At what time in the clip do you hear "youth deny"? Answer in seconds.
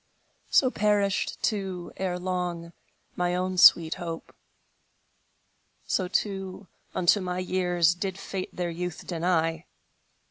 8.71-9.67